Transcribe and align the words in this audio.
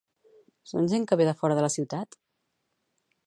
Són 0.71 0.89
gent 0.93 1.05
que 1.11 1.17
ve 1.21 1.27
de 1.29 1.35
fora 1.43 1.59
de 1.59 1.65
la 1.67 1.71
ciutat? 1.75 2.19